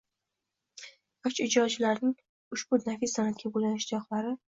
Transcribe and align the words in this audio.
yosh 1.27 1.43
ijrochilarning 1.45 2.17
ushbu 2.59 2.83
nafis 2.89 3.19
san’atga 3.19 3.57
bo‘lgan 3.57 3.83
ishtiyoqlari 3.83 4.39